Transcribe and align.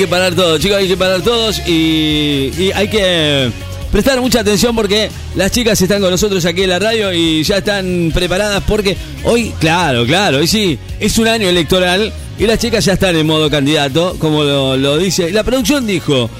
Hay 0.00 0.06
que 0.06 0.10
parar 0.12 0.34
todo, 0.36 0.58
chicos, 0.58 0.76
hay 0.76 0.86
que 0.86 0.96
parar 0.96 1.22
todos 1.22 1.60
y, 1.66 2.52
y 2.56 2.70
hay 2.72 2.86
que 2.86 3.50
prestar 3.90 4.20
mucha 4.20 4.38
atención 4.38 4.76
porque 4.76 5.10
las 5.34 5.50
chicas 5.50 5.82
están 5.82 6.00
con 6.00 6.12
nosotros 6.12 6.44
aquí 6.44 6.62
en 6.62 6.70
la 6.70 6.78
radio 6.78 7.12
y 7.12 7.42
ya 7.42 7.56
están 7.56 8.12
preparadas 8.14 8.62
porque 8.64 8.96
hoy, 9.24 9.52
claro, 9.58 10.06
claro, 10.06 10.38
hoy 10.38 10.46
sí, 10.46 10.78
es 11.00 11.18
un 11.18 11.26
año 11.26 11.48
electoral 11.48 12.12
y 12.38 12.46
las 12.46 12.60
chicas 12.60 12.84
ya 12.84 12.92
están 12.92 13.16
en 13.16 13.26
modo 13.26 13.50
candidato, 13.50 14.14
como 14.20 14.44
lo, 14.44 14.98
dice. 14.98 15.32
La 15.32 15.42
producción 15.42 15.84
dijo, 15.84 16.30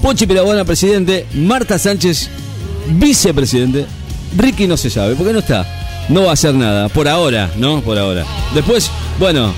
Pochi 0.00 0.26
Pirabona, 0.26 0.64
presidente, 0.64 1.26
Marta 1.34 1.78
Sánchez, 1.78 2.30
vicepresidente, 2.92 3.84
Ricky 4.38 4.66
no 4.66 4.78
se 4.78 4.88
sabe, 4.88 5.16
porque 5.16 5.34
no 5.34 5.40
está, 5.40 5.66
no 6.08 6.22
va 6.22 6.30
a 6.30 6.32
hacer 6.32 6.54
nada, 6.54 6.88
por 6.88 7.06
ahora, 7.08 7.50
¿no? 7.58 7.82
Por 7.82 7.98
ahora. 7.98 8.24
Después, 8.54 8.90
bueno, 9.18 9.52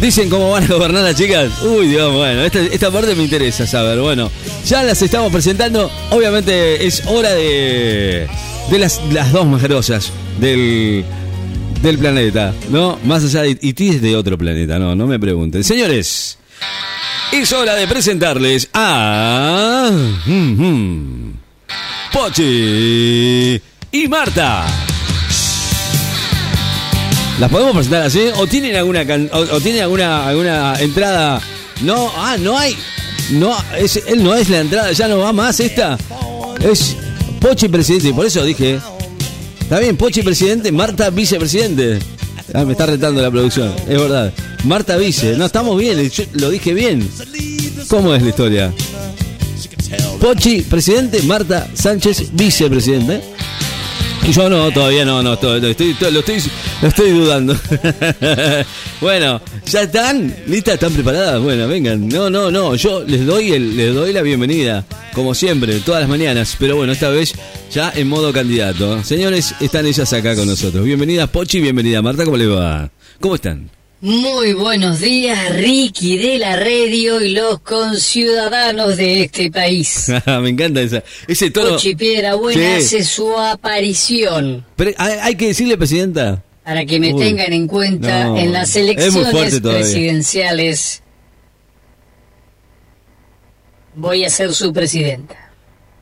Dicen 0.00 0.30
cómo 0.30 0.50
van 0.50 0.64
a 0.64 0.68
gobernar 0.68 1.02
las 1.02 1.16
chicas. 1.16 1.50
Uy, 1.62 1.88
Dios, 1.88 2.14
bueno, 2.14 2.42
esta, 2.44 2.90
parte 2.90 3.14
me 3.16 3.24
interesa 3.24 3.66
saber. 3.66 3.98
Bueno, 3.98 4.30
ya 4.64 4.82
las 4.84 5.02
estamos 5.02 5.32
presentando. 5.32 5.90
Obviamente 6.10 6.86
es 6.86 7.02
hora 7.06 7.30
de, 7.34 8.28
de 8.70 8.78
las, 8.78 9.00
las 9.12 9.32
dos 9.32 9.46
más 9.46 9.62
grosas 9.62 10.12
del, 10.38 11.04
del 11.82 11.98
planeta, 11.98 12.54
¿no? 12.70 12.98
Más 13.04 13.24
allá 13.24 13.42
de. 13.42 13.56
Tú 13.56 13.84
es 13.84 14.00
de 14.00 14.14
otro 14.14 14.38
planeta, 14.38 14.78
no, 14.78 14.94
no 14.94 15.06
me 15.08 15.18
pregunten. 15.18 15.64
Señores, 15.64 16.38
es 17.32 17.52
hora 17.52 17.74
de 17.74 17.88
presentarles 17.88 18.68
a. 18.72 19.90
mm, 20.26 21.30
Pochi 22.12 23.60
y 23.92 24.08
Marta. 24.08 24.64
¿Las 27.38 27.50
podemos 27.50 27.72
presentar 27.74 28.02
así? 28.02 28.20
¿O 28.36 28.46
tienen 28.46 28.74
alguna 28.76 29.06
can- 29.06 29.30
o, 29.32 29.38
o 29.38 29.60
tienen 29.60 29.82
alguna 29.82 30.26
alguna 30.28 30.74
entrada? 30.80 31.40
No, 31.82 32.10
ah, 32.16 32.36
no 32.38 32.58
hay. 32.58 32.76
No, 33.30 33.56
es, 33.78 33.96
él 34.06 34.24
no 34.24 34.34
es 34.34 34.48
la 34.48 34.60
entrada, 34.60 34.90
ya 34.92 35.06
no 35.06 35.18
va 35.18 35.32
más 35.32 35.60
esta. 35.60 35.96
Es 36.60 36.96
Pochi 37.40 37.68
presidente, 37.68 38.12
por 38.12 38.26
eso 38.26 38.44
dije. 38.44 38.80
Está 39.60 39.78
bien, 39.78 39.96
Pochi 39.96 40.22
presidente, 40.22 40.72
Marta 40.72 41.10
vicepresidente. 41.10 41.98
Ah, 42.54 42.64
me 42.64 42.72
está 42.72 42.86
retando 42.86 43.20
la 43.22 43.30
producción, 43.30 43.72
es 43.82 44.00
verdad. 44.00 44.32
Marta 44.64 44.96
vice, 44.96 45.36
no, 45.36 45.46
estamos 45.46 45.78
bien, 45.78 46.10
lo 46.32 46.50
dije 46.50 46.74
bien. 46.74 47.08
¿Cómo 47.88 48.14
es 48.14 48.22
la 48.22 48.28
historia? 48.30 48.72
Pochi 50.20 50.62
presidente, 50.62 51.22
Marta 51.22 51.68
Sánchez 51.74 52.30
vicepresidente. 52.32 53.22
Yo 54.32 54.50
no, 54.50 54.70
todavía 54.70 55.04
no, 55.06 55.22
no, 55.22 55.38
to- 55.38 55.58
to- 55.60 55.68
estoy, 55.68 55.94
to- 55.94 56.10
lo, 56.10 56.20
estoy, 56.20 56.42
lo 56.82 56.88
estoy 56.88 57.10
dudando. 57.12 57.56
bueno, 59.00 59.40
¿ya 59.66 59.82
están? 59.82 60.34
¿Listas? 60.46 60.74
¿Están 60.74 60.92
preparadas? 60.92 61.40
Bueno, 61.40 61.66
vengan. 61.66 62.06
No, 62.08 62.28
no, 62.28 62.50
no, 62.50 62.74
yo 62.74 63.02
les 63.04 63.24
doy, 63.24 63.52
el, 63.52 63.74
les 63.76 63.94
doy 63.94 64.12
la 64.12 64.20
bienvenida, 64.20 64.84
como 65.14 65.34
siempre, 65.34 65.80
todas 65.80 66.02
las 66.02 66.10
mañanas. 66.10 66.56
Pero 66.58 66.76
bueno, 66.76 66.92
esta 66.92 67.08
vez 67.08 67.32
ya 67.72 67.90
en 67.94 68.06
modo 68.08 68.30
candidato. 68.32 69.02
Señores, 69.02 69.54
están 69.60 69.86
ellas 69.86 70.12
acá 70.12 70.36
con 70.36 70.46
nosotros. 70.46 70.84
Bienvenidas 70.84 71.30
Pochi, 71.30 71.60
bienvenida 71.60 72.02
Marta, 72.02 72.24
¿cómo 72.24 72.36
les 72.36 72.50
va? 72.50 72.90
¿Cómo 73.20 73.34
están? 73.34 73.70
Muy 74.00 74.52
buenos 74.52 75.00
días, 75.00 75.56
Ricky 75.56 76.18
de 76.18 76.38
la 76.38 76.54
radio 76.54 77.20
y 77.20 77.30
los 77.32 77.58
conciudadanos 77.60 78.96
de 78.96 79.24
este 79.24 79.50
país. 79.50 80.06
Me 80.40 80.50
encanta 80.50 80.80
esa, 80.82 81.02
ese 81.26 81.50
tono. 81.50 81.76
Piedra 81.98 82.36
Buena 82.36 82.78
Sí. 82.78 82.84
hace 82.84 83.04
su 83.04 83.36
aparición 83.36 84.64
Pero, 84.76 84.92
¿hay, 84.98 85.12
hay 85.20 85.34
que 85.34 85.48
decirle, 85.48 85.76
presidenta? 85.76 86.44
para 86.64 86.84
que 86.84 87.00
me 87.00 87.14
Uy, 87.14 87.18
tengan 87.24 87.50
en 87.54 87.66
cuenta 87.66 88.24
no, 88.26 88.36
en 88.36 88.52
las 88.52 88.76
elecciones 88.76 89.58
presidenciales. 89.62 91.02
Voy 93.94 94.22
a 94.26 94.28
ser 94.30 94.52
su 94.52 94.70
presidenta. 94.70 95.34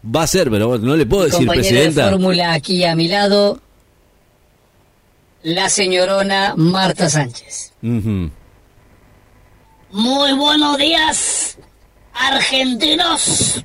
Va 0.05 0.25
a 0.25 0.27
ser, 0.27 0.51
pero 0.51 0.77
no 0.79 0.97
le 0.97 1.07
puedo 1.07 1.23
decir 1.23 1.39
Compañera 1.47 1.63
de 1.69 1.71
presidenta. 1.73 2.11
fórmula 2.11 2.53
aquí 2.53 2.83
a 2.83 2.97
mi 2.97 3.07
lado, 3.07 3.61
la 5.47 5.69
señorona 5.69 6.55
Marta 6.57 7.09
Sánchez. 7.09 7.73
Ujú. 7.81 8.31
Muy 9.93 10.33
buenos 10.33 10.77
días, 10.77 11.57
argentinos, 12.13 13.65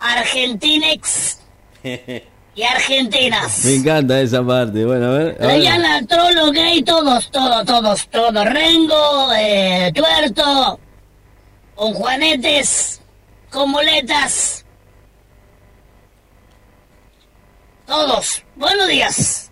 argentinex 0.00 1.38
y 1.84 2.62
argentinas. 2.64 3.64
Me 3.64 3.76
encanta 3.76 4.20
esa 4.20 4.44
parte. 4.44 4.84
Bueno, 4.84 5.06
a 5.06 5.18
ver. 5.18 5.38
a 5.40 5.46
ver. 5.46 5.60
Diana, 5.60 6.04
trolo, 6.04 6.50
gay, 6.50 6.82
todos, 6.82 7.30
todos, 7.30 7.64
todos, 7.64 8.08
todos. 8.08 8.44
Rengo, 8.44 9.32
eh, 9.38 9.92
tuerto, 9.94 10.80
con 11.76 11.94
juanetes, 11.94 13.00
con 13.48 13.70
muletas. 13.70 14.64
Todos, 17.86 18.42
buenos 18.56 18.88
días. 18.88 19.48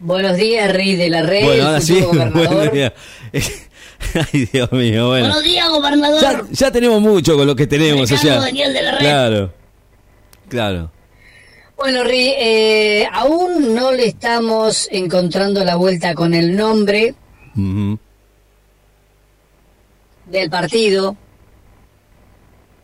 Buenos 0.00 0.36
días, 0.36 0.72
Rey 0.72 0.94
de 0.96 1.10
la 1.10 1.22
Red, 1.22 1.44
Bueno, 1.44 1.66
ahora 1.66 1.80
sí. 1.80 2.00
Buenos 2.32 2.72
días. 2.72 2.92
Ay, 4.32 4.48
Dios 4.52 4.70
mío, 4.72 5.08
bueno. 5.08 5.26
Buenos 5.26 5.42
días, 5.42 5.68
gobernador. 5.68 6.20
Ya, 6.20 6.42
ya 6.50 6.70
tenemos 6.70 7.00
mucho 7.00 7.36
con 7.36 7.46
lo 7.46 7.56
que 7.56 7.66
tenemos, 7.66 8.02
o 8.10 8.14
Ricardo 8.14 8.22
sea. 8.22 8.40
Daniel 8.40 8.72
de 8.72 8.82
la 8.82 8.92
Red. 8.92 9.00
Claro. 9.00 9.52
Claro. 10.48 10.90
Bueno, 11.76 12.04
Ri, 12.04 12.32
eh, 12.36 13.08
aún 13.12 13.74
no 13.74 13.92
le 13.92 14.06
estamos 14.06 14.88
encontrando 14.90 15.64
la 15.64 15.76
vuelta 15.76 16.14
con 16.14 16.34
el 16.34 16.56
nombre 16.56 17.14
del 20.26 20.50
partido, 20.50 21.16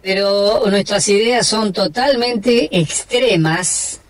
pero 0.02 0.62
nuestras 0.68 1.08
ideas 1.08 1.46
son 1.46 1.72
totalmente 1.72 2.68
extremas. 2.70 4.00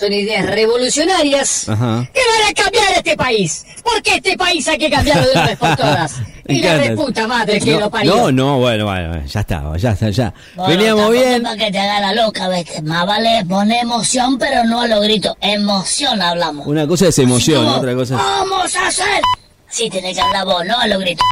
Son 0.00 0.10
ideas 0.12 0.46
revolucionarias 0.46 1.68
Ajá. 1.68 2.08
que 2.12 2.20
van 2.20 2.50
a 2.50 2.54
cambiar 2.54 2.92
este 2.96 3.16
país. 3.16 3.66
Porque 3.84 4.16
este 4.16 4.36
país 4.36 4.66
hay 4.66 4.78
que 4.78 4.88
cambiarlo 4.90 5.26
de 5.26 5.32
una 5.32 5.46
vez 5.46 5.58
por 5.58 5.76
todas. 5.76 6.14
Y 6.48 6.62
la 6.62 6.74
encanta. 6.74 6.88
reputa 6.88 7.26
madre 7.28 7.60
que 7.60 7.72
no, 7.74 7.80
lo 7.80 7.90
parió. 7.90 8.16
no, 8.16 8.32
no, 8.32 8.58
bueno, 8.58 8.84
bueno, 8.86 9.24
ya 9.24 9.40
está, 9.40 9.62
ya 9.76 9.90
está, 9.92 10.10
ya. 10.10 10.34
Bueno, 10.56 10.76
Veníamos 10.76 11.12
bien. 11.12 11.44
que 11.56 11.70
te 11.70 11.78
haga 11.78 12.00
la 12.00 12.12
loca, 12.24 12.48
¿ves? 12.48 12.82
Más 12.82 13.06
vale 13.06 13.44
poner 13.48 13.82
emoción, 13.82 14.36
pero 14.36 14.64
no 14.64 14.80
a 14.80 14.88
los 14.88 15.00
gritos. 15.00 15.36
Emoción 15.40 16.20
hablamos. 16.20 16.66
Una 16.66 16.88
cosa 16.88 17.06
es 17.06 17.16
emoción, 17.20 17.64
Como, 17.64 17.76
otra 17.76 17.94
cosa 17.94 18.16
es. 18.16 18.20
¡Vamos 18.20 18.74
a 18.74 18.88
hacer! 18.88 19.22
Así 19.68 19.88
tenés 19.90 20.16
que 20.16 20.22
hablar 20.22 20.44
vos, 20.44 20.64
no 20.66 20.76
a 20.76 20.88
los 20.88 20.98
gritos. 20.98 21.24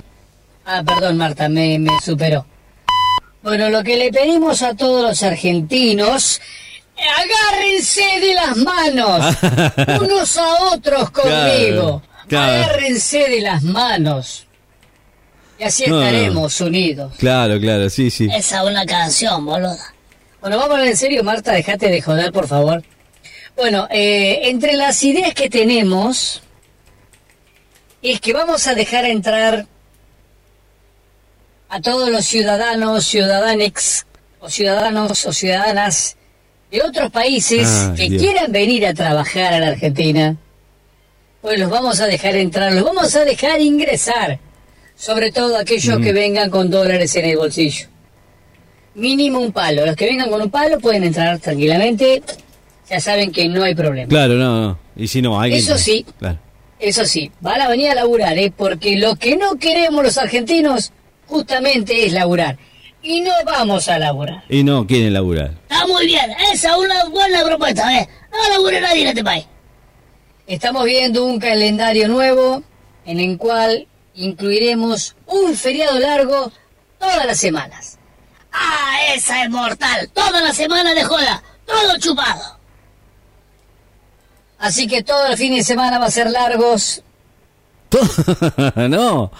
Ah, 0.65 0.83
perdón, 0.87 1.17
Marta, 1.17 1.49
me, 1.49 1.81
me 1.81 1.91
superó. 2.01 2.47
Bueno, 3.43 3.71
lo 3.71 3.83
que 3.83 3.97
le 3.97 4.13
pedimos 4.13 4.63
a 4.63 4.75
todos 4.77 5.03
los 5.03 5.23
argentinos, 5.25 6.41
agárrense 7.07 8.21
de 8.21 8.35
las 8.35 8.57
manos, 8.57 9.37
unos 10.03 10.37
a 10.37 10.55
otros 10.73 11.11
conmigo. 11.11 12.03
Claro, 12.03 12.03
claro. 12.29 12.53
Agárrense 12.65 13.19
de 13.29 13.41
las 13.41 13.63
manos. 13.63 14.47
Y 15.59 15.65
así 15.65 15.87
No, 15.87 15.97
no. 15.97 16.03
estaremos 16.03 16.61
unidos. 16.61 17.15
Claro, 17.19 17.59
claro, 17.61 17.91
sí, 17.91 18.11
sí. 18.11 18.29
Esa 18.35 18.63
es 18.63 18.69
una 18.69 18.87
canción, 18.87 19.45
boluda. 19.45 19.95
Bueno, 20.41 20.57
vamos 20.57 20.71
a 20.71 20.75
hablar 20.75 20.89
en 20.89 20.97
serio, 20.97 21.25
Marta, 21.25 21.53
dejate 21.53 21.89
de 21.89 22.01
joder, 22.01 22.33
por 22.33 22.47
favor. 22.47 22.83
Bueno, 23.57 23.89
eh, 23.91 24.41
entre 24.45 24.75
las 24.75 25.03
ideas 25.03 25.35
que 25.35 25.51
tenemos 25.51 26.43
es 28.03 28.21
que 28.21 28.33
vamos 28.33 28.67
a 28.69 28.75
dejar 28.75 29.05
entrar 29.05 29.67
a 31.69 31.81
todos 31.81 32.09
los 32.09 32.25
ciudadanos, 32.25 33.05
ciudadanex, 33.05 34.07
o 34.39 34.49
ciudadanos 34.49 35.27
o 35.27 35.33
ciudadanas 35.33 36.17
de 36.71 36.83
otros 36.83 37.11
países 37.11 37.67
Ah, 37.67 37.95
que 37.97 38.09
Dios. 38.11 38.23
quieran 38.23 38.53
venir 38.53 38.87
a 38.87 38.95
trabajar 38.95 39.55
a 39.55 39.61
la 39.61 39.69
Argentina. 39.69 40.37
Pues 41.41 41.59
los 41.59 41.71
vamos 41.71 42.01
a 42.01 42.07
dejar 42.07 42.35
entrar, 42.37 42.73
los 42.73 42.85
vamos 42.85 43.15
a 43.17 43.25
dejar 43.25 43.61
ingresar. 43.61 44.39
Sobre 44.97 45.31
todo 45.31 45.57
aquellos 45.57 46.01
que 46.01 46.13
vengan 46.13 46.51
con 46.51 46.71
dólares 46.71 47.15
en 47.17 47.25
el 47.27 47.37
bolsillo 47.37 47.87
mínimo 48.95 49.39
un 49.39 49.53
palo. 49.53 49.87
Los 49.87 49.95
que 49.95 50.07
vengan 50.07 50.29
con 50.29 50.43
un 50.43 50.51
palo 50.51 50.79
pueden 50.81 51.05
entrar 51.05 51.39
tranquilamente. 51.39 52.21
Ya 52.91 53.01
saben 53.01 53.31
que 53.31 53.49
no 53.49 53.63
hay 53.63 53.75
problema. 53.75 54.09
Claro, 54.09 54.35
no, 54.35 54.61
no. 54.61 54.79
Y 54.97 55.07
si 55.07 55.23
no, 55.23 55.41
hay 55.41 55.53
que- 55.53 55.59
Eso 55.59 55.79
sí. 55.79 56.05
Claro. 56.19 56.39
Eso 56.81 57.05
sí, 57.05 57.31
van 57.41 57.61
a 57.61 57.69
venir 57.69 57.91
a 57.91 57.95
laburar, 57.97 58.39
¿eh? 58.39 58.53
Porque 58.57 58.97
lo 58.97 59.17
que 59.17 59.37
no 59.37 59.57
queremos 59.57 60.03
los 60.03 60.17
argentinos 60.19 60.93
justamente 61.27 62.07
es 62.07 62.13
laburar. 62.13 62.57
Y 63.03 63.21
no 63.21 63.33
vamos 63.45 63.89
a 63.89 63.99
laburar. 63.99 64.43
Y 64.49 64.65
no 64.65 64.87
quieren 64.87 65.13
laburar. 65.13 65.53
Está 65.69 65.87
muy 65.87 66.07
bien, 66.07 66.31
esa 66.53 66.71
es 66.71 66.77
una 66.77 67.05
buena 67.07 67.45
propuesta, 67.45 67.87
¿ves? 67.87 68.09
No 68.33 68.49
labure 68.51 68.81
nadie 68.81 69.03
en 69.03 69.09
este 69.09 69.25
país. 69.25 69.47
Estamos 70.47 70.85
viendo 70.85 71.25
un 71.25 71.39
calendario 71.39 72.09
nuevo 72.09 72.63
en 73.05 73.21
el 73.21 73.39
cual 73.39 73.87
incluiremos 74.15 75.15
un 75.27 75.55
feriado 75.55 75.99
largo 75.99 76.51
todas 76.99 77.25
las 77.25 77.39
semanas. 77.39 77.99
Ah, 78.53 78.97
esa 79.15 79.45
es 79.45 79.51
mortal. 79.51 80.11
Toda 80.13 80.41
la 80.41 80.53
semana 80.53 80.95
de 80.95 81.05
joda, 81.05 81.43
todo 81.67 81.99
chupado. 81.99 82.59
Así 84.59 84.89
que 84.89 85.03
todos 85.05 85.31
los 85.31 85.39
fines 85.39 85.59
de 85.59 85.65
semana 85.65 85.99
va 85.99 86.07
a 86.07 86.11
ser 86.11 86.31
largos 86.31 87.03
no. 88.77 89.31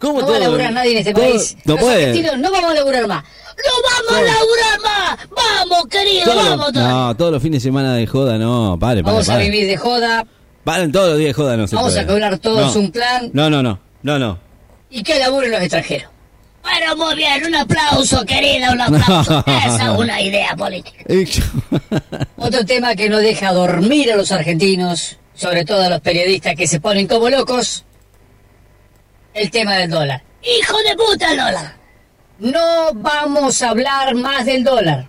¿Cómo 0.00 0.20
no 0.20 0.26
todo? 0.26 0.30
va 0.32 0.36
a 0.36 0.40
laburar 0.40 0.72
nadie 0.72 0.92
en 0.92 0.98
este 0.98 1.12
país. 1.14 1.56
no 1.64 1.74
Los 1.74 1.82
puede. 1.84 2.22
no 2.38 2.50
vamos 2.50 2.70
a 2.70 2.74
laburar 2.74 3.06
más. 3.06 3.22
¡No 3.24 4.14
vamos 4.14 4.22
a 4.22 4.32
laburar 4.34 4.80
más! 4.82 5.28
¡Vamos, 5.30 5.86
querido! 5.90 6.34
¡Vamos! 6.34 6.72
todos. 6.72 6.88
no, 6.88 7.16
todos 7.16 7.32
los 7.32 7.42
fines 7.42 7.62
de 7.62 7.68
semana 7.68 7.94
de 7.94 8.06
joda, 8.06 8.38
no, 8.38 8.78
pare, 8.80 9.02
pare, 9.02 9.12
Vamos 9.12 9.28
a 9.28 9.36
vivir 9.36 9.66
de 9.66 9.76
joda 9.76 10.24
Paren 10.64 10.90
todos 10.92 11.10
los 11.10 11.18
días 11.18 11.28
de 11.28 11.34
joda, 11.34 11.56
no 11.58 11.66
se 11.68 11.76
Vamos 11.76 11.92
puede. 11.92 12.04
a 12.04 12.06
cobrar 12.06 12.38
todos 12.38 12.74
No. 12.74 12.80
un 12.80 12.90
plan. 12.90 13.30
No, 13.34 13.50
no, 13.50 13.62
no, 13.62 13.78
no, 14.02 14.18
no. 14.18 14.38
y 14.88 15.02
que 15.02 15.18
laburen 15.18 15.50
los 15.50 15.60
extranjeros. 15.60 16.10
Bueno, 16.62 16.96
muy 16.96 17.14
bien, 17.16 17.44
un 17.46 17.54
aplauso, 17.54 18.24
querida, 18.26 18.72
un 18.72 18.80
aplauso. 18.80 19.42
Esa 19.46 19.92
es 19.92 19.98
una 19.98 20.20
idea 20.22 20.54
política. 20.56 21.04
Otro 22.36 22.64
tema 22.64 22.94
que 22.94 23.08
no 23.08 23.18
deja 23.18 23.52
dormir 23.52 24.12
a 24.12 24.16
los 24.16 24.32
argentinos, 24.32 25.18
sobre 25.34 25.64
todo 25.64 25.82
a 25.82 25.88
los 25.88 26.00
periodistas 26.00 26.54
que 26.56 26.66
se 26.66 26.80
ponen 26.80 27.06
como 27.06 27.28
locos, 27.30 27.84
el 29.34 29.50
tema 29.50 29.74
del 29.76 29.90
dólar. 29.90 30.22
¡Hijo 30.42 30.76
de 30.88 30.96
puta, 30.96 31.30
Lola! 31.34 31.76
No 32.38 32.92
vamos 32.94 33.60
a 33.62 33.70
hablar 33.70 34.14
más 34.14 34.46
del 34.46 34.64
dólar. 34.64 35.06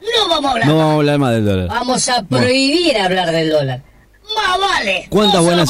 No 0.00 0.28
vamos 0.28 0.46
a 0.46 0.52
hablar 0.52 0.68
No 0.68 0.74
más. 0.76 0.82
vamos 0.84 0.92
a 0.92 0.96
hablar 0.98 1.18
más 1.18 1.32
del 1.32 1.44
dólar. 1.44 1.68
Vamos 1.68 2.08
a 2.08 2.22
prohibir 2.22 2.96
hablar 2.98 3.30
del 3.32 3.50
dólar. 3.50 3.82
Más 4.36 4.60
vale. 4.60 5.06
¿Cuántas 5.10 5.42
buenas, 5.42 5.68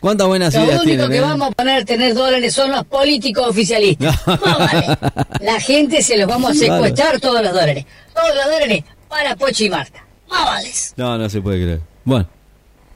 cuántas 0.00 0.26
buenas 0.26 0.54
Lo 0.54 0.60
ideas 0.64 0.80
único 0.82 0.84
tienen? 0.84 1.10
que 1.10 1.16
eh? 1.16 1.20
vamos 1.22 1.48
a 1.48 1.50
poner 1.52 1.82
a 1.82 1.84
tener 1.86 2.14
dólares 2.14 2.52
son 2.54 2.70
los 2.70 2.84
políticos 2.84 3.46
oficialistas. 3.48 4.14
Más 4.26 4.58
vale. 4.58 4.98
La 5.40 5.58
gente 5.58 6.02
se 6.02 6.18
los 6.18 6.26
vamos 6.28 6.50
a 6.50 6.54
Claro. 6.54 6.74
secuestrar 6.74 7.18
todos 7.20 7.42
los 7.42 7.52
dólares. 7.54 7.86
Todos 8.14 8.34
los 8.34 8.44
dólares 8.44 8.84
para 9.08 9.34
Pochi 9.36 9.64
y 9.66 9.70
Marta. 9.70 10.04
Más 10.28 10.44
vale. 10.44 10.70
No, 10.96 11.16
no 11.16 11.30
se 11.30 11.40
puede 11.40 11.62
creer. 11.62 11.80
Bueno, 12.04 12.28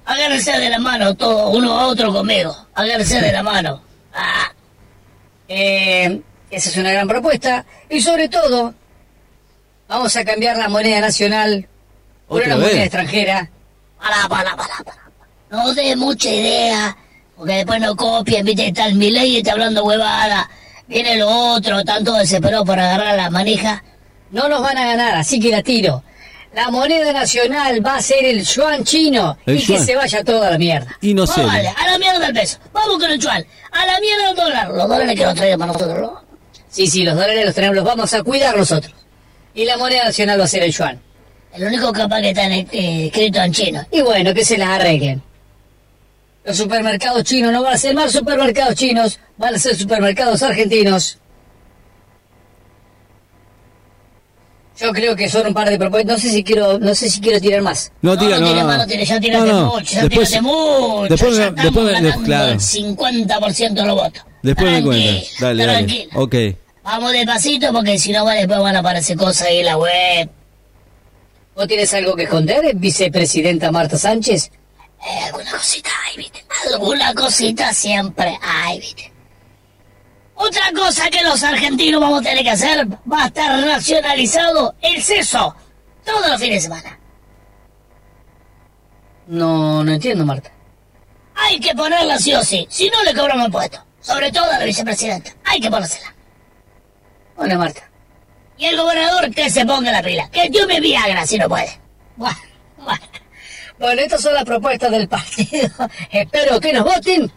Agárrense 0.05 0.52
de 0.58 0.69
la 0.70 0.79
mano 0.79 1.14
todos, 1.14 1.55
uno 1.56 1.73
a 1.79 1.87
otro 1.87 2.12
conmigo. 2.12 2.55
Agárrense 2.75 3.20
de 3.20 3.32
la 3.32 3.43
mano. 3.43 3.82
Ah, 4.19 4.53
Eh, 5.49 6.20
esa 6.50 6.69
es 6.70 6.76
una 6.76 6.93
gran 6.93 7.09
propuesta. 7.09 7.65
Y 7.88 8.00
sobre 8.00 8.29
todo, 8.29 8.75
vamos 9.88 10.15
a 10.17 10.25
cambiar 10.25 10.56
la 10.56 10.69
moneda 10.69 11.00
nacional 11.00 11.67
por 12.26 12.41
¿Otra 12.43 12.55
una 12.55 12.65
vez? 12.65 12.73
moneda 12.73 12.85
extranjera. 12.85 13.50
para, 13.99 14.29
para, 14.29 14.56
para, 14.56 14.75
para. 14.85 14.99
No 15.50 15.73
dé 15.75 15.97
mucha 15.97 16.29
idea, 16.31 16.97
porque 17.37 17.55
después 17.55 17.81
no 17.81 17.97
copien, 17.97 18.44
viste, 18.44 18.67
está 18.69 18.87
el 18.87 18.97
Milei 18.97 19.31
y 19.31 19.37
está 19.38 19.53
hablando 19.53 19.85
huevada. 19.85 20.49
Viene 20.87 21.17
lo 21.17 21.29
otro, 21.29 21.82
tanto 21.85 22.12
desesperado 22.14 22.64
por 22.64 22.79
agarrar 22.79 23.14
la 23.17 23.31
manija. 23.31 23.82
No 24.31 24.49
nos 24.49 24.61
van 24.61 24.76
a 24.76 24.85
ganar, 24.87 25.14
así 25.14 25.41
que 25.41 25.50
la 25.50 25.62
tiro. 25.62 26.03
La 26.59 26.71
moneda 26.71 27.13
nacional 27.13 27.87
va 27.87 27.97
a 27.97 28.03
ser 28.03 28.25
el 28.25 28.45
yuan 28.45 28.83
chino 28.83 29.39
El 29.47 29.57
y 29.57 29.61
que 29.61 29.75
yuan. 29.75 29.87
se 29.87 29.95
vaya 29.95 30.25
toda 30.25 30.51
la 30.51 30.59
mierda. 30.59 30.97
y 31.01 31.15
no 31.15 31.25
sé. 31.25 31.41
vale, 31.45 31.69
a 31.69 31.87
la 31.87 31.99
mierda 31.99 32.27
el 32.27 32.35
peso. 32.35 32.59
Vamos 32.73 32.99
con 32.99 33.09
el 33.11 33.19
chual. 33.21 33.47
A 33.71 33.87
la 33.87 34.01
mierda 34.01 34.31
el 34.31 34.35
dólar. 34.37 34.69
Los 34.71 34.89
dólares 34.89 35.15
que 35.17 35.25
nos 35.25 35.35
traigan 35.37 35.59
para 35.61 35.73
nosotros, 35.73 35.99
¿no? 36.01 36.21
Sí, 36.69 36.89
sí, 36.89 37.05
los 37.05 37.15
dólares 37.15 37.45
los 37.47 37.55
tenemos, 37.55 37.77
los 37.77 37.85
vamos 37.85 38.13
a 38.13 38.23
cuidar 38.25 38.57
nosotros. 38.57 38.93
Y 39.55 39.65
la 39.67 39.77
moneda 39.77 40.05
nacional 40.07 40.41
va 40.41 40.45
a 40.45 40.49
ser 40.49 40.65
el 40.65 40.73
yuan. 40.73 41.01
El 41.55 41.65
único 41.65 41.93
capaz 41.93 42.21
que 42.23 42.31
está 42.31 42.45
en- 42.47 42.53
eh, 42.73 43.07
escrito 43.07 43.41
en 43.41 43.53
chino. 43.53 43.87
Y 43.93 44.01
bueno, 44.03 44.35
que 44.35 44.45
se 44.45 44.59
las 44.59 44.69
arreglen. 44.69 45.23
Los 46.45 46.57
supermercados 46.57 47.23
chinos 47.23 47.53
no 47.53 47.63
van 47.63 47.75
a 47.75 47.79
ser 47.79 47.95
más 47.95 48.11
supermercados 48.11 48.75
chinos, 48.75 49.21
van 49.37 49.55
a 49.55 49.59
ser 49.61 49.77
supermercados 49.77 50.43
argentinos. 50.43 51.19
Yo 54.81 54.93
creo 54.93 55.17
que 55.17 55.29
son 55.29 55.47
un 55.49 55.55
par 55.55 55.69
de 55.69 55.79
propuestas. 55.79 56.17
No 56.17 56.21
sé 56.23 56.31
si 56.31 56.45
quiero, 56.45 56.79
no 56.79 56.95
sé 56.95 57.11
si 57.11 57.21
quiero 57.21 57.41
tirar 57.41 57.63
más. 57.63 57.91
No, 58.03 58.17
tira, 58.17 58.37
no, 58.39 58.41
no, 58.41 58.47
tires 58.49 58.63
no. 58.63 58.69
más, 58.69 58.79
no 58.79 58.87
tires, 58.87 59.09
ya 59.09 59.21
tiraste 59.21 59.49
No, 59.51 59.61
no. 59.61 59.67
mucho, 59.75 59.95
ya 59.95 60.01
Después- 60.03 60.29
tiraste 60.29 60.41
mucho. 60.43 61.07
después 61.11 61.37
ya 61.37 61.39
me- 61.41 61.47
estamos 61.49 61.63
después 61.65 61.85
me- 61.87 61.93
ganando 61.93 62.25
claro. 62.25 62.53
el 62.53 62.61
50% 62.61 63.81
de 63.83 63.87
los 63.89 63.97
votos. 63.97 64.23
Después 64.43 64.71
me 64.71 64.83
Tranquilo, 64.83 65.11
cuentas. 65.13 65.31
Dale, 65.41 65.67
dale. 65.67 65.79
tranquilo. 65.87 66.11
Ok. 66.23 66.35
Vamos 66.85 67.13
despacito 67.13 67.73
porque 67.73 67.99
si 67.99 68.13
no 68.13 68.25
va 68.25 68.35
después 68.35 68.59
van 68.61 68.77
a 68.77 68.79
aparecer 68.79 69.17
cosas 69.17 69.49
ahí 69.49 69.59
en 69.59 69.67
la 69.67 69.77
web. 69.77 70.31
¿Vos 71.57 71.67
tienes 71.67 71.93
algo 71.93 72.15
que 72.15 72.23
esconder, 72.23 72.71
vicepresidenta 72.77 73.73
Marta 73.73 73.99
Sánchez? 73.99 74.51
Eh, 75.05 75.25
alguna 75.27 75.51
cosita 75.51 75.91
hay, 76.07 76.17
viste. 76.19 76.45
Alguna 76.73 77.15
cosita 77.15 77.73
siempre 77.75 78.39
hay, 78.41 78.79
viste. 78.81 79.13
Otra 80.40 80.73
cosa 80.73 81.11
que 81.11 81.23
los 81.25 81.43
argentinos 81.43 82.00
vamos 82.00 82.20
a 82.20 82.23
tener 82.23 82.44
que 82.44 82.50
hacer 82.50 82.87
va 83.11 83.25
a 83.25 83.26
estar 83.26 83.58
nacionalizado 83.58 84.75
el 84.81 85.02
seso 85.02 85.55
todos 86.05 86.31
los 86.31 86.40
fines 86.40 86.56
de 86.56 86.61
semana. 86.61 86.99
No, 89.26 89.82
no 89.82 89.93
entiendo, 89.93 90.25
Marta. 90.25 90.52
Hay 91.35 91.58
que 91.58 91.75
ponerla 91.75 92.19
sí 92.19 92.35
o 92.35 92.43
sí, 92.44 92.67
si 92.70 92.88
no 92.88 93.02
le 93.02 93.14
cobramos 93.14 93.46
impuestos. 93.46 93.81
Sobre 94.00 94.31
todo 94.31 94.44
a 94.44 94.58
la 94.61 94.64
vicepresidenta. 94.64 95.32
Hay 95.44 95.61
que 95.61 95.70
ponérsela. 95.70 96.14
Hola, 97.37 97.58
Marta. 97.58 97.90
Y 98.56 98.67
el 98.67 98.76
gobernador 98.76 99.35
que 99.35 99.50
se 99.50 99.67
ponga 99.67 99.90
la 99.90 100.02
pila. 100.02 100.31
Que 100.31 100.49
yo 100.50 100.67
me 100.69 100.81
Viagra 100.81 101.26
si 101.26 101.37
no 101.37 101.49
puede. 101.49 101.81
Bueno, 102.17 102.38
bueno. 102.79 103.06
Bueno, 103.79 104.02
estas 104.02 104.23
son 104.23 104.35
las 104.35 104.44
propuestas 104.44 104.90
del 104.90 105.08
partido. 105.08 105.69
Espero 106.11 106.61
que 106.61 106.73
nos 106.73 106.85
voten, 106.85 107.31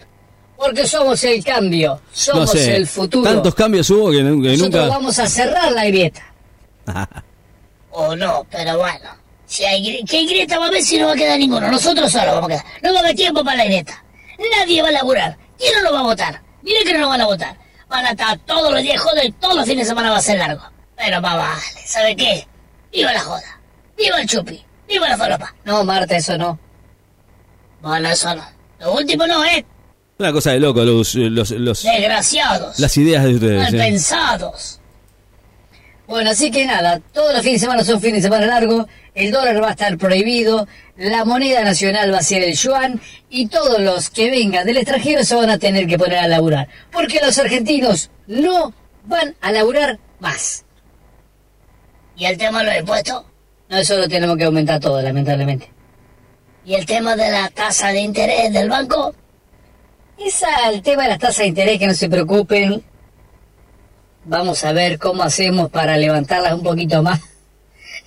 porque 0.61 0.85
somos 0.85 1.23
el 1.23 1.43
cambio, 1.43 1.93
No 1.95 1.99
somos 2.13 2.51
sé. 2.51 2.75
el 2.75 2.85
futuro. 2.87 3.23
Tantos 3.29 3.55
cambios 3.55 3.89
hubo 3.89 4.11
que, 4.11 4.17
que 4.17 4.23
Nosotros 4.23 4.59
nunca. 4.59 4.87
vamos 4.87 5.17
a 5.17 5.27
cerrar 5.27 5.71
la 5.71 5.85
grieta. 5.85 6.21
O 7.93 8.15
no, 8.15 8.45
pero 8.49 8.77
bueno. 8.77 9.09
Si 9.45 9.65
hay 9.65 10.01
¿Qué 10.05 10.23
grieta 10.25 10.57
va 10.57 10.65
a 10.65 10.67
haber 10.69 10.81
si 10.81 10.97
no 10.97 11.07
va 11.07 11.11
a 11.11 11.15
quedar 11.15 11.37
ninguno? 11.37 11.69
Nosotros 11.69 12.09
solos 12.09 12.35
vamos 12.35 12.45
a 12.45 12.47
quedar. 12.53 12.65
No 12.81 12.93
va 12.93 12.99
a 12.99 13.03
haber 13.03 13.15
tiempo 13.17 13.43
para 13.43 13.57
la 13.57 13.65
grieta. 13.65 14.01
Nadie 14.59 14.81
va 14.81 14.87
a 14.87 14.91
laburar. 14.91 15.37
¿Quién 15.57 15.73
no 15.75 15.81
lo 15.89 15.93
va 15.93 15.99
a 15.99 16.03
votar? 16.03 16.41
Mire 16.61 16.85
que 16.85 16.93
no 16.93 16.99
lo 16.99 17.09
van 17.09 17.19
a 17.19 17.25
votar. 17.25 17.57
Van 17.89 18.05
a 18.05 18.11
estar 18.11 18.37
todos 18.45 18.71
los 18.71 18.81
días 18.81 18.97
joder 19.01 19.25
y 19.25 19.31
todos 19.33 19.55
los 19.57 19.65
fines 19.65 19.85
de 19.85 19.89
semana 19.89 20.09
va 20.09 20.17
a 20.19 20.21
ser 20.21 20.37
largo. 20.37 20.61
Pero 20.95 21.19
más 21.19 21.35
vale, 21.35 21.61
¿sabe 21.85 22.15
qué? 22.15 22.47
Viva 22.93 23.11
la 23.11 23.19
joda. 23.19 23.59
Viva 23.97 24.21
el 24.21 24.27
chupi. 24.29 24.63
Viva 24.87 25.09
la 25.09 25.17
falopa. 25.17 25.53
No, 25.65 25.83
Marta, 25.83 26.15
eso 26.15 26.37
no. 26.37 26.57
Bueno, 27.81 28.07
eso 28.09 28.33
no. 28.33 28.45
Lo 28.79 28.93
último 28.93 29.27
no 29.27 29.43
es 29.43 29.65
Una 30.21 30.31
cosa 30.31 30.51
de 30.51 30.59
loco, 30.59 30.83
los, 30.83 31.15
los, 31.15 31.49
los- 31.49 31.81
desgraciados. 31.81 32.77
las 32.77 32.95
ideas 32.95 33.23
de 33.23 33.33
ustedes. 33.33 33.57
mal 33.59 33.73
¿eh? 33.73 33.77
pensados. 33.79 34.79
Bueno, 36.05 36.29
así 36.29 36.51
que 36.51 36.63
nada, 36.67 36.99
todos 37.11 37.33
los 37.33 37.41
fines 37.41 37.59
de 37.59 37.65
semana 37.65 37.83
son 37.83 37.99
fines 37.99 38.21
de 38.21 38.29
semana 38.29 38.45
largos, 38.45 38.85
el 39.15 39.31
dólar 39.31 39.63
va 39.63 39.69
a 39.69 39.71
estar 39.71 39.97
prohibido, 39.97 40.67
la 40.95 41.25
moneda 41.25 41.63
nacional 41.63 42.13
va 42.13 42.19
a 42.19 42.21
ser 42.21 42.43
el 42.43 42.53
yuan 42.53 43.01
y 43.31 43.47
todos 43.47 43.79
los 43.79 44.11
que 44.11 44.29
vengan 44.29 44.67
del 44.67 44.77
extranjero 44.77 45.23
se 45.23 45.33
van 45.33 45.49
a 45.49 45.57
tener 45.57 45.87
que 45.87 45.97
poner 45.97 46.19
a 46.19 46.27
laburar, 46.27 46.67
porque 46.91 47.19
los 47.19 47.39
argentinos 47.39 48.11
no 48.27 48.75
van 49.05 49.35
a 49.41 49.51
laburar 49.51 49.97
más. 50.19 50.65
¿Y 52.15 52.25
el 52.25 52.37
tema 52.37 52.59
de 52.59 52.65
los 52.65 52.75
impuestos? 52.77 53.23
No, 53.69 53.77
eso 53.77 53.97
lo 53.97 54.07
tenemos 54.07 54.37
que 54.37 54.43
aumentar 54.43 54.79
todo, 54.79 55.01
lamentablemente. 55.01 55.71
¿Y 56.63 56.75
el 56.75 56.85
tema 56.85 57.15
de 57.15 57.31
la 57.31 57.49
tasa 57.49 57.87
de 57.87 58.01
interés 58.01 58.53
del 58.53 58.69
banco? 58.69 59.15
Esa, 60.17 60.69
el 60.71 60.81
tema 60.81 61.03
de 61.03 61.09
las 61.09 61.19
tasas 61.19 61.37
de 61.39 61.47
interés, 61.47 61.79
que 61.79 61.87
no 61.87 61.93
se 61.93 62.09
preocupen. 62.09 62.83
Vamos 64.25 64.63
a 64.63 64.71
ver 64.71 64.99
cómo 64.99 65.23
hacemos 65.23 65.69
para 65.71 65.97
levantarlas 65.97 66.53
un 66.53 66.63
poquito 66.63 67.01
más. 67.03 67.19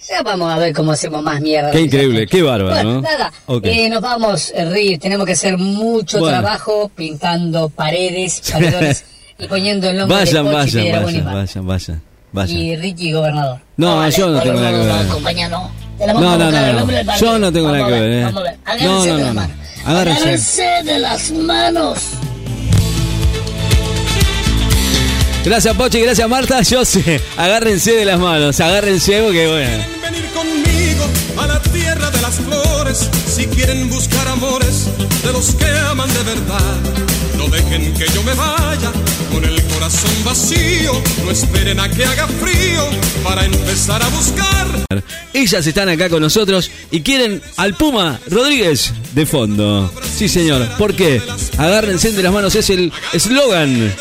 Ya 0.06 0.22
vamos 0.22 0.52
a 0.52 0.58
ver 0.58 0.74
cómo 0.74 0.92
hacemos 0.92 1.22
más 1.22 1.40
mierda. 1.40 1.70
Qué 1.70 1.80
increíble, 1.80 2.26
qué 2.26 2.42
bárbaro, 2.42 2.74
Bueno, 2.74 2.92
¿no? 2.94 3.00
nada, 3.00 3.32
Ok. 3.46 3.64
eh, 3.64 3.88
nos 3.88 4.02
vamos 4.02 4.52
a 4.54 4.64
reír. 4.66 4.98
Tenemos 4.98 5.24
que 5.24 5.32
hacer 5.32 5.56
mucho 5.56 6.18
Bueno. 6.18 6.40
trabajo 6.40 6.90
pintando 6.94 7.70
paredes, 7.70 8.42
paredones 8.52 9.02
y 9.38 9.46
poniendo 9.46 9.88
el 9.88 9.96
nombre 9.96 10.18
Vayan, 10.18 10.44
de 10.44 10.50
Pochi 10.50 10.76
vayan, 10.76 11.04
vayan, 11.04 11.24
vayan, 11.24 11.66
vayan, 11.66 12.02
vayan. 12.32 12.56
Y 12.58 12.76
Ricky 12.76 13.12
Gobernador. 13.12 13.60
No, 13.78 13.96
vale, 13.96 14.12
yo 14.12 14.28
no 14.28 14.42
tengo 14.42 14.60
nada 14.60 14.70
que 14.72 14.76
ver. 14.76 15.06
No, 16.14 16.36
no, 16.36 16.50
no, 16.50 17.18
Yo 17.18 17.38
no 17.38 17.52
tengo 17.52 17.72
nada 17.72 17.86
que 17.86 17.92
ver, 17.92 18.12
¿eh? 18.12 18.24
Vamos 18.24 18.40
a 18.40 18.42
ver. 18.42 18.82
No, 18.82 19.06
no, 19.06 19.32
no. 19.32 19.48
Agárrense. 19.84 20.22
Agárrense 20.22 20.82
de 20.84 20.98
las 20.98 21.30
manos. 21.30 21.98
Gracias, 25.44 25.76
Pochi, 25.76 26.00
gracias, 26.00 26.26
Marta. 26.28 26.62
Yo 26.62 26.84
sé, 26.86 27.20
agárrense 27.36 27.92
de 27.92 28.06
las 28.06 28.18
manos, 28.18 28.58
agárrense 28.60 29.20
porque, 29.22 29.46
bueno. 29.46 29.84
venir 30.02 30.26
conmigo 30.30 31.04
a 31.36 31.46
la 31.46 31.60
tierra 31.60 32.10
de 32.10 32.20
las 32.22 32.36
flores 32.36 33.10
si 33.26 33.46
quieren 33.46 33.90
buscar 33.90 34.26
amores 34.28 34.86
de 35.22 35.32
los 35.32 35.54
que 35.54 35.66
aman 35.90 36.08
de 36.14 36.22
verdad. 36.22 36.76
No 37.36 37.48
dejen 37.48 37.92
que 37.92 38.06
yo 38.06 38.22
me 38.22 38.32
vaya 38.32 38.90
con 39.34 39.44
el 39.44 39.62
corazón 39.64 40.10
vacío. 40.24 40.92
No 41.24 41.30
esperen 41.30 41.80
a 41.80 41.88
que 41.88 42.04
haga 42.04 42.28
frío 42.28 42.88
para 43.24 43.44
empezar 43.44 44.02
a 44.02 44.08
buscar. 44.08 45.02
Ellas 45.32 45.66
están 45.66 45.88
acá 45.88 46.08
con 46.08 46.22
nosotros 46.22 46.70
y 46.90 47.00
quieren 47.00 47.42
al 47.56 47.74
Puma 47.74 48.20
Rodríguez 48.30 48.92
de 49.14 49.26
fondo. 49.26 49.92
Sí, 50.16 50.28
señor. 50.28 50.68
¿Por 50.78 50.94
qué? 50.94 51.20
Agárrense 51.58 52.12
de 52.12 52.22
las 52.22 52.32
manos, 52.32 52.54
es 52.54 52.70
el 52.70 52.92
eslogan. 53.12 53.92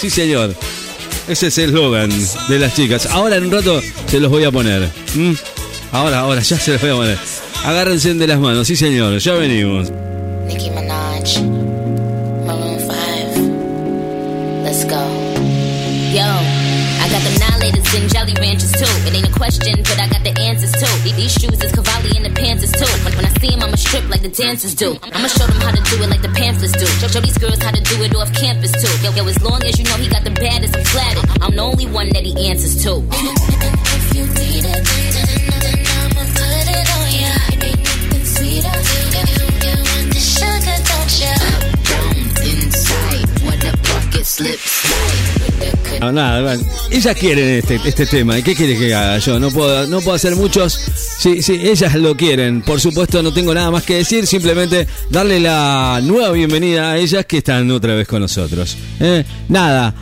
Sí, 0.00 0.10
señor. 0.10 0.54
Ese 1.28 1.48
es 1.48 1.58
el 1.58 1.70
eslogan 1.70 2.10
de 2.48 2.58
las 2.58 2.74
chicas. 2.74 3.06
Ahora 3.06 3.36
en 3.36 3.46
un 3.46 3.50
rato 3.50 3.82
se 4.06 4.20
los 4.20 4.30
voy 4.30 4.44
a 4.44 4.52
poner. 4.52 4.88
¿Mm? 5.14 5.32
Ahora, 5.92 6.20
ahora, 6.20 6.40
ya 6.42 6.58
se 6.58 6.72
los 6.72 6.80
voy 6.80 6.90
a 6.90 6.94
poner. 6.94 7.18
Agárrense 7.64 8.14
de 8.14 8.26
las 8.26 8.38
manos, 8.38 8.68
sí, 8.68 8.76
señor. 8.76 9.18
Ya 9.18 9.32
venimos. 9.32 9.90
Nicki 10.46 10.70
Minaj, 10.70 11.42
Yo, 16.16 16.24
I 16.24 17.12
got 17.12 17.20
them 17.20 17.36
annihilators 17.36 17.92
and 17.92 18.08
jelly 18.08 18.32
ranchers 18.40 18.72
too. 18.72 18.88
It 19.04 19.12
ain't 19.12 19.28
a 19.28 19.34
question, 19.36 19.76
but 19.84 20.00
I 20.00 20.08
got 20.08 20.24
the 20.24 20.32
answers 20.48 20.72
too. 20.72 20.88
These 21.04 21.36
shoes 21.36 21.60
is 21.60 21.72
Cavalli 21.76 22.16
and 22.16 22.24
the 22.24 22.32
pants 22.32 22.64
is 22.64 22.72
too. 22.72 22.88
When, 23.04 23.12
when 23.20 23.26
I 23.26 23.32
see 23.36 23.52
them, 23.52 23.60
I'ma 23.60 23.76
strip 23.76 24.08
like 24.08 24.22
the 24.22 24.32
dancers 24.32 24.74
do. 24.74 24.96
I'ma 25.12 25.28
show 25.28 25.44
them 25.44 25.60
how 25.60 25.76
to 25.76 25.82
do 25.92 26.00
it 26.00 26.08
like 26.08 26.22
the 26.22 26.32
pamphlets 26.32 26.72
do. 26.72 26.86
Show, 27.04 27.08
show 27.12 27.20
these 27.20 27.36
girls 27.36 27.60
how 27.60 27.68
to 27.70 27.82
do 27.84 28.00
it 28.00 28.16
off 28.16 28.32
campus 28.32 28.72
too. 28.72 28.88
Yo, 29.04 29.12
yo, 29.12 29.28
as 29.28 29.42
long 29.44 29.60
as 29.68 29.76
you 29.76 29.84
know 29.84 30.00
he 30.00 30.08
got 30.08 30.24
the 30.24 30.32
baddest, 30.32 30.72
I'm 30.72 30.84
flattered. 30.88 31.28
I'm 31.44 31.52
the 31.52 31.60
only 31.60 31.84
one 31.84 32.08
that 32.16 32.24
he 32.24 32.32
answers 32.48 32.80
to. 32.88 33.04
If 33.12 34.16
you 34.16 34.24
need 34.40 34.64
it, 34.64 34.82
then 34.88 35.84
I'ma 36.00 36.24
put 36.32 36.64
it 36.64 36.88
on 36.96 37.12
ya. 37.12 37.28
Ain't 37.60 37.76
nothing 37.84 38.24
sweeter. 38.24 38.72
You, 38.72 39.20
you, 39.36 39.44
you 39.68 39.76
want 39.84 40.08
the 40.16 40.22
sugar, 40.24 40.80
don't 40.80 41.12
ya? 41.20 41.36
Down 41.84 42.16
inside, 42.40 43.28
when 43.44 43.60
the 43.60 43.76
bucket 43.84 44.24
slips 44.24 44.85
No, 46.06 46.12
nada, 46.12 46.56
ellas 46.90 47.16
quieren 47.16 47.48
este, 47.58 47.80
este 47.84 48.06
tema. 48.06 48.38
¿Y 48.38 48.42
qué 48.42 48.54
quieres 48.54 48.78
que 48.78 48.94
haga 48.94 49.18
yo? 49.18 49.40
No 49.40 49.50
puedo, 49.50 49.86
no 49.88 50.00
puedo 50.00 50.14
hacer 50.14 50.36
muchos. 50.36 50.72
Sí, 51.18 51.42
sí, 51.42 51.58
ellas 51.62 51.94
lo 51.96 52.16
quieren. 52.16 52.62
Por 52.62 52.80
supuesto, 52.80 53.22
no 53.22 53.32
tengo 53.32 53.52
nada 53.52 53.70
más 53.70 53.82
que 53.82 53.96
decir. 53.96 54.26
Simplemente 54.26 54.86
darle 55.10 55.40
la 55.40 56.00
nueva 56.02 56.30
bienvenida 56.30 56.92
a 56.92 56.96
ellas 56.96 57.26
que 57.26 57.38
están 57.38 57.70
otra 57.70 57.94
vez 57.94 58.06
con 58.06 58.20
nosotros. 58.20 58.76
¿eh? 59.00 59.24
Nada. 59.48 59.94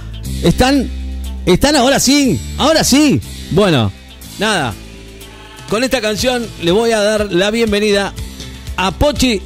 ¿Están? 0.42 0.90
¿Están 1.46 1.76
ahora 1.76 1.98
sí? 1.98 2.38
¿Ahora 2.58 2.84
sí? 2.84 3.20
Bueno, 3.50 3.90
nada. 4.38 4.74
Con 5.70 5.84
esta 5.84 6.00
canción 6.00 6.46
le 6.62 6.70
voy 6.70 6.90
a 6.92 7.00
dar 7.00 7.32
la 7.32 7.50
bienvenida 7.50 8.12
a 8.76 8.90
Pochi. 8.90 9.40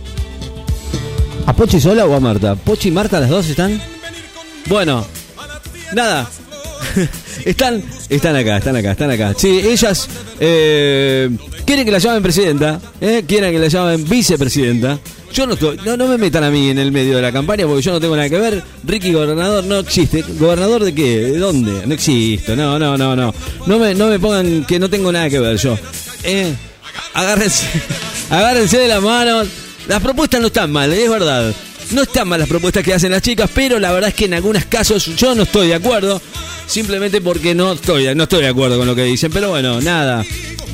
¿A 1.47 1.53
Pochi 1.55 1.81
sola 1.81 2.05
o 2.05 2.15
a 2.15 2.21
Marta? 2.21 2.57
¿Pochi 2.57 2.89
y 2.89 2.93
Marta 2.93 3.21
las 3.21 3.31
dos 3.31 3.49
están? 3.49 3.81
Bueno, 4.67 5.07
nada. 5.95 6.29
están, 7.45 7.83
están 8.09 8.37
acá, 8.37 8.59
están 8.59 8.77
acá, 8.77 8.93
están 8.93 9.11
acá. 9.11 9.35
Sí, 9.37 9.61
ellas 9.65 10.09
eh, 10.41 11.31
quieren 11.65 11.85
que 11.85 11.91
la 11.91 11.99
llamen 11.99 12.23
presidenta, 12.23 12.81
eh, 13.01 13.25
quieren 13.27 13.53
que 13.53 13.59
la 13.59 13.69
llamen 13.69 14.09
vicepresidenta. 14.09 14.99
Yo 15.33 15.47
no 15.47 15.55
estoy, 15.55 15.79
no, 15.85 15.97
no 15.97 16.09
me 16.09 16.17
metan 16.17 16.43
a 16.45 16.51
mí 16.51 16.71
en 16.71 16.79
el 16.79 16.91
medio 16.91 17.17
de 17.17 17.23
la 17.23 17.31
campaña 17.31 17.67
porque 17.67 17.83
yo 17.83 17.93
no 17.93 18.01
tengo 18.01 18.17
nada 18.17 18.29
que 18.29 18.39
ver. 18.39 18.63
Ricky 18.85 19.13
gobernador 19.13 19.65
no 19.65 19.79
existe. 19.81 20.25
¿Gobernador 20.39 20.85
de 20.85 20.95
qué? 20.95 21.21
¿De 21.21 21.39
dónde? 21.39 21.87
No 21.87 21.95
existo. 21.95 22.57
No, 22.57 22.79
no, 22.79 22.97
no, 22.97 23.15
no. 23.15 23.35
No 23.67 23.79
me, 23.79 23.95
no 23.95 24.09
me 24.09 24.19
pongan 24.19 24.65
que 24.65 24.79
no 24.79 24.89
tengo 24.89 25.13
nada 25.13 25.29
que 25.29 25.39
ver 25.39 25.57
yo. 25.59 25.79
Eh, 26.25 26.55
agárrense, 27.13 27.67
agárrense 28.31 28.79
de 28.79 28.89
las 28.89 29.03
manos. 29.03 29.49
Las 29.87 30.03
propuestas 30.03 30.41
no 30.41 30.49
están 30.49 30.73
mal, 30.73 30.93
es 30.93 31.11
verdad. 31.11 31.55
No 31.93 32.03
están 32.03 32.29
mal 32.29 32.41
las 32.41 32.49
propuestas 32.49 32.83
que 32.83 32.93
hacen 32.93 33.13
las 33.13 33.23
chicas, 33.23 33.49
pero 33.55 33.79
la 33.79 33.93
verdad 33.93 34.11
es 34.11 34.15
que 34.15 34.27
en 34.27 34.35
algunos 34.35 34.65
casos 34.67 35.07
yo 35.17 35.35
no 35.35 35.45
estoy 35.45 35.69
de 35.69 35.75
acuerdo. 35.75 36.21
Simplemente 36.69 37.21
porque 37.21 37.55
no 37.55 37.73
estoy, 37.73 38.15
no 38.15 38.23
estoy 38.25 38.43
de 38.43 38.49
acuerdo 38.49 38.79
con 38.79 38.87
lo 38.87 38.95
que 38.95 39.03
dicen. 39.05 39.33
Pero 39.33 39.51
bueno, 39.51 39.81
nada. 39.81 40.25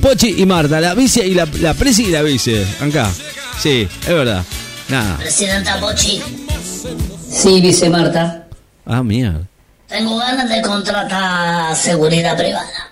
Pochi 0.03 0.35
y 0.43 0.45
Marta, 0.45 0.81
la 0.81 0.93
vice 0.95 1.27
y 1.27 1.33
la, 1.35 1.47
la 1.61 1.73
presi 1.73 2.05
y 2.07 2.11
la 2.11 2.21
vice. 2.23 2.67
Acá. 2.81 3.11
Sí, 3.59 3.89
es 4.03 4.09
verdad. 4.09 4.45
Nada. 4.89 5.17
Presidenta 5.17 5.81
Pochi, 5.81 6.21
Sí, 7.31 7.61
dice 7.61 7.89
Marta. 7.89 8.47
Ah, 8.85 9.03
mierda. 9.03 9.41
tengo 9.89 10.17
ganas 10.19 10.49
de 10.49 10.61
contratar 10.63 11.75
seguridad 11.75 12.37
privada. 12.37 12.91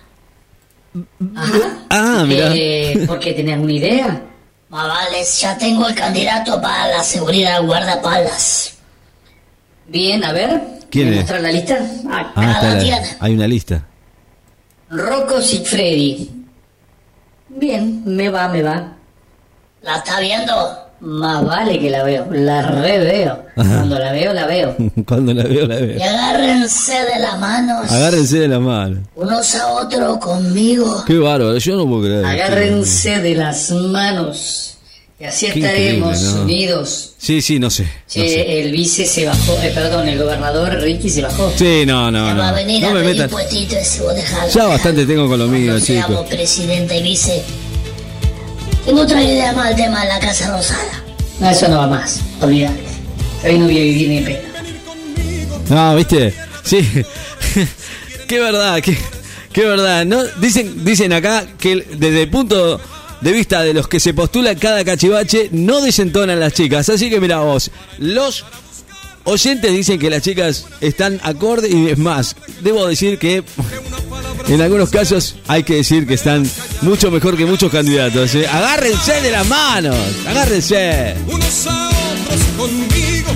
Ajá. 1.37 1.59
Ah, 1.91 2.25
mira. 2.27 2.51
Eh, 2.55 3.05
¿Por 3.07 3.19
qué? 3.19 3.33
¿Tenés 3.35 3.55
alguna 3.55 3.73
idea? 3.73 4.23
Más 4.71 4.89
vale, 4.89 5.19
ya 5.39 5.59
tengo 5.59 5.87
el 5.87 5.95
candidato 5.95 6.61
para 6.63 6.87
la 6.89 7.05
seguridad 7.05 7.63
guardapalas. 7.63 8.75
Bien, 9.89 10.25
a 10.25 10.33
ver. 10.33 10.63
¿Quién 10.93 11.07
¿Me 11.09 11.15
es? 11.15 11.21
mostrar 11.23 11.41
la 11.41 11.51
lista? 11.53 11.79
Ah, 12.11 12.33
Ah, 12.37 12.53
está 12.53 12.75
la- 12.85 13.07
hay 13.21 13.35
una 13.35 13.49
lista. 13.49 13.85
Rocco 14.91 15.41
Sigfredi. 15.41 16.31
Bien, 17.49 18.03
me 18.05 18.29
va, 18.29 18.49
me 18.49 18.63
va. 18.63 18.93
¿La 19.83 19.97
está 19.97 20.21
viendo? 20.21 20.53
Más 21.01 21.45
vale 21.45 21.81
que 21.81 21.91
la 21.91 22.05
veo, 22.05 22.27
la 22.31 22.63
re 22.63 22.99
veo. 22.99 23.33
Ajá. 23.57 23.75
Cuando 23.79 23.99
la 23.99 24.13
veo, 24.13 24.33
la 24.35 24.47
veo. 24.47 24.77
Cuando 25.07 25.35
la 25.35 25.43
veo, 25.45 25.67
la 25.67 25.81
Y 25.81 25.87
veo. 25.87 26.03
agárrense 26.09 26.93
de 26.93 27.19
las 27.21 27.39
manos, 27.41 27.91
Agárrense 27.91 28.39
de 28.39 28.49
la 28.49 28.61
mano. 28.61 29.01
unos 29.17 29.55
a 29.57 29.67
otros 29.73 30.19
conmigo. 30.19 31.03
Qué 31.07 31.19
bárbaro, 31.19 31.57
yo 31.59 31.77
no 31.77 31.87
puedo 31.89 32.03
creer. 32.03 32.25
Agárrense 32.27 33.19
de 33.21 33.35
las 33.35 33.71
manos. 33.73 34.79
Y 35.23 35.25
así 35.25 35.47
Qué 35.53 35.61
estaremos 35.61 36.21
unidos. 36.21 37.13
Sí, 37.17 37.41
sí, 37.41 37.61
no 37.61 37.71
sé. 37.71 37.87
Che, 38.09 38.19
no 38.19 38.27
sé. 38.27 38.61
el 38.61 38.73
vice 38.73 39.07
se 39.07 39.25
bajó, 39.25 39.57
eh, 39.63 39.71
perdón, 39.73 40.09
el 40.09 40.19
gobernador 40.19 40.81
Ricky 40.81 41.09
se 41.09 41.23
bajó. 41.23 41.53
Sí, 41.57 41.85
no, 41.87 42.11
no, 42.11 42.35
no. 42.35 42.53
me 42.53 43.03
metan. 43.05 43.31
Ya 44.53 44.67
bastante 44.67 45.07
tengo 45.07 45.29
con 45.29 45.39
lo 45.39 45.47
mío, 45.47 45.79
chicos. 45.79 46.27
presidente 46.29 46.99
y 46.99 47.03
vice. 47.05 47.41
Tengo 48.85 49.03
otra 49.03 49.23
idea 49.23 49.53
más 49.53 49.77
tema 49.77 50.03
de 50.03 50.09
la 50.09 50.19
Casa 50.19 50.57
Rosada. 50.57 51.05
No, 51.39 51.51
eso 51.51 51.69
no 51.69 51.79
va 51.79 51.87
más, 51.87 52.19
olvídate. 52.41 52.83
Hoy 53.45 53.59
no 53.59 53.67
voy 53.67 53.79
a 53.79 53.83
vivir 53.83 54.09
ni 54.09 54.17
en 54.19 54.25
pena. 54.25 54.41
No, 55.69 55.95
¿viste? 55.95 56.35
Sí. 56.65 56.81
qué 58.27 58.41
verdad, 58.41 58.81
qué, 58.83 58.99
qué 59.53 59.65
verdad. 59.67 60.05
No, 60.05 60.25
dicen, 60.41 60.85
dicen 60.85 61.13
acá 61.13 61.47
que 61.61 61.77
desde 61.77 62.23
el 62.23 62.29
punto 62.29 62.81
de 63.23 63.33
vista 63.33 63.63
de 63.63 63.73
los 63.73 63.89
que 63.89 64.01
se 64.01 64.13
postulan 64.13 64.59
cada 64.59 64.85
cachivache, 64.85 65.49
no 65.53 65.81
desentonan 65.81 66.39
las 66.41 66.53
chicas. 66.53 66.89
Así 66.89 67.09
que 67.09 67.21
mira 67.21 67.39
vos, 67.39 67.71
los 67.99 68.45
oyentes 69.25 69.73
dicen 69.73 69.99
que 69.99 70.11
las 70.11 70.23
chicas 70.23 70.67
están 70.81 71.21
acorde 71.23 71.69
y 71.69 71.89
es 71.89 71.99
más, 71.99 72.37
debo 72.61 72.87
decir 72.87 73.19
que 73.19 73.45
en 74.49 74.61
algunos 74.61 74.91
casos 74.91 75.37
hay 75.47 75.63
que 75.63 75.77
decir 75.77 76.07
que 76.07 76.15
están 76.15 76.49
mucho 76.81 77.11
mejor 77.11 77.37
que 77.37 77.47
muchos 77.47 77.71
candidatos. 77.71 78.35
¿eh? 78.35 78.47
Agárrense 78.49 79.21
de 79.21 79.31
las 79.31 79.47
manos, 79.47 79.97
agárrense. 80.27 81.15
unos 81.29 81.67
a 81.69 81.89
otros 81.89 82.41
conmigo. 82.57 83.31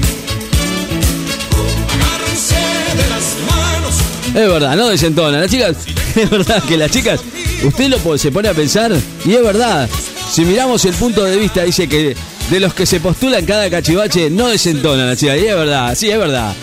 Agárrense 1.95 2.57
de 2.97 3.09
las 3.09 3.37
manos. 3.49 3.95
Es 4.29 4.49
verdad, 4.49 4.77
no 4.77 4.89
desentonan. 4.89 5.41
Las 5.41 5.51
chicas, 5.51 5.77
es 6.17 6.29
verdad 6.29 6.63
que 6.65 6.77
las 6.77 6.91
chicas, 6.91 7.21
usted 7.65 7.89
lo 7.89 8.19
se 8.19 8.31
pone 8.31 8.49
a 8.49 8.55
pensar 8.55 8.93
y 9.25 9.35
es 9.35 9.43
verdad. 9.43 9.89
Si 10.31 10.45
miramos 10.45 10.85
el 10.85 10.95
punto 10.95 11.25
de 11.25 11.37
vista, 11.37 11.63
dice 11.63 11.89
que 11.89 12.17
de 12.51 12.61
los 12.61 12.75
que 12.75 12.87
se 12.87 13.01
postulan 13.01 13.45
cada 13.45 13.71
cachivache 13.71 14.31
no 14.31 14.49
desentonan 14.49 15.17
chicas. 15.17 15.39
Y 15.39 15.47
es 15.47 15.55
verdad, 15.55 15.95
sí, 15.95 16.11
es 16.11 16.19
verdad. 16.19 16.55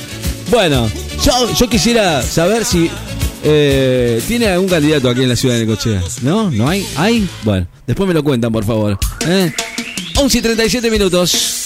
Bueno, 0.49 0.89
yo, 1.57 1.69
quisiera 1.69 2.21
saber 2.21 2.65
si 2.65 2.89
eh, 3.43 4.21
tiene 4.27 4.47
algún 4.47 4.69
candidato 4.69 5.09
aquí 5.09 5.23
en 5.23 5.29
la 5.29 5.35
ciudad 5.35 5.55
de 5.55 5.65
Necochea. 5.65 6.01
¿No? 6.21 6.51
¿No 6.51 6.67
hay? 6.67 6.85
¿Hay? 6.95 7.27
Bueno, 7.43 7.67
después 7.87 8.07
me 8.07 8.13
lo 8.13 8.23
cuentan, 8.23 8.51
por 8.51 8.65
favor. 8.65 8.97
¿Eh? 9.27 9.51
11 10.15 10.37
y 10.37 10.41
37 10.41 10.91
minutos. 10.91 11.62